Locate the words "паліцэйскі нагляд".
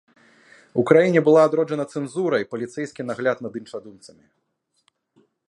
2.55-3.37